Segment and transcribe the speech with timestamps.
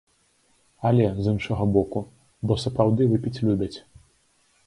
[0.89, 1.99] Але, з іншага боку,
[2.51, 3.73] бо сапраўды выпіць любяць.